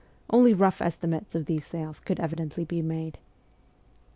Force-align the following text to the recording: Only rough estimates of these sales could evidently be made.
Only 0.31 0.55
rough 0.55 0.81
estimates 0.81 1.35
of 1.35 1.45
these 1.45 1.63
sales 1.63 1.99
could 1.99 2.19
evidently 2.19 2.65
be 2.65 2.81
made. 2.81 3.19